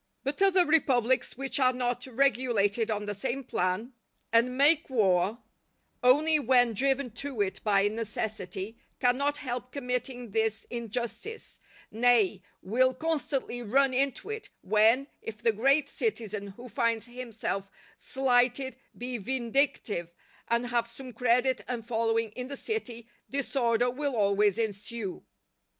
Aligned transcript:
But 0.23 0.41
other 0.41 0.65
republics 0.65 1.37
which 1.37 1.59
are 1.59 1.73
not 1.73 2.07
regulated 2.07 2.89
on 2.89 3.05
the 3.05 3.13
same 3.13 3.43
plan, 3.43 3.93
and 4.33 4.57
make 4.57 4.89
war 4.89 5.37
only 6.01 6.39
when 6.39 6.73
driven 6.73 7.11
to 7.21 7.39
it 7.41 7.63
by 7.63 7.87
necessity, 7.87 8.79
cannot 8.99 9.37
help 9.37 9.71
committing 9.71 10.31
this 10.31 10.63
injustice, 10.71 11.59
nay, 11.91 12.41
will 12.63 12.95
constantly 12.95 13.61
run 13.61 13.93
into 13.93 14.31
it, 14.31 14.49
when, 14.63 15.05
if 15.21 15.43
the 15.43 15.51
great 15.53 15.87
citizen 15.87 16.47
who 16.47 16.67
finds 16.67 17.05
himself 17.05 17.69
slighted 17.99 18.77
be 18.97 19.19
vindictive, 19.19 20.15
and 20.47 20.65
have 20.69 20.87
some 20.87 21.13
credit 21.13 21.61
and 21.67 21.85
following 21.85 22.31
in 22.31 22.47
the 22.47 22.57
city, 22.57 23.07
disorder 23.29 23.91
will 23.91 24.15
always 24.15 24.57
ensue. 24.57 25.23